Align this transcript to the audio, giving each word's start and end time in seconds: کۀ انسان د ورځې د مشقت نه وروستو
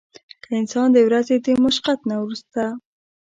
کۀ 0.43 0.49
انسان 0.61 0.87
د 0.93 0.97
ورځې 1.07 1.35
د 1.45 1.47
مشقت 1.63 1.99
نه 2.09 2.15
وروستو 2.21 2.65